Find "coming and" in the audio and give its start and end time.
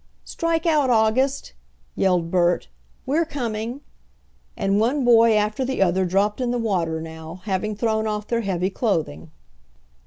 3.23-4.79